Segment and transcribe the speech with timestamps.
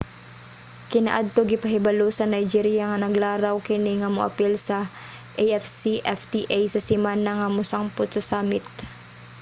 [0.91, 4.77] kaniadto gipahibalo sa nigeria nga naglaraw kini nga moapil sa
[5.57, 6.41] afcfta
[6.73, 8.65] sa semana nga mosangput sa summit